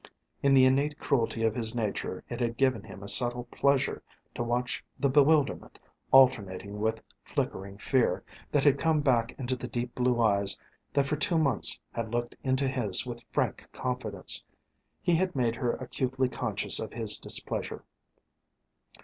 In 0.41 0.55
the 0.55 0.65
innate 0.65 0.97
cruelty 0.97 1.43
of 1.43 1.53
his 1.53 1.75
nature 1.75 2.23
it 2.27 2.39
had 2.41 2.57
given 2.57 2.81
him 2.81 3.03
a 3.03 3.07
subtle 3.07 3.43
pleasure 3.51 4.01
to 4.33 4.41
watch 4.41 4.83
the 4.99 5.11
bewilderment, 5.11 5.77
alternating 6.11 6.79
with 6.81 7.03
flickering 7.21 7.77
fear, 7.77 8.23
that 8.51 8.63
had 8.63 8.79
come 8.79 9.01
back 9.01 9.33
into 9.37 9.55
the 9.55 9.67
deep 9.67 9.93
blue 9.93 10.19
eyes 10.19 10.57
that 10.91 11.05
for 11.05 11.17
two 11.17 11.37
months 11.37 11.79
had 11.91 12.09
looked 12.09 12.35
into 12.41 12.67
his 12.67 13.05
with 13.05 13.21
frank 13.31 13.67
confidence. 13.73 14.43
He 15.03 15.13
had 15.17 15.35
made 15.35 15.55
her 15.57 15.73
acutely 15.73 16.29
conscious 16.29 16.79
of 16.79 16.93
his 16.93 17.19
displeasure. 17.19 17.83